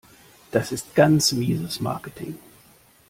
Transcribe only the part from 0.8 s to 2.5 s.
ganz mieses Marketing.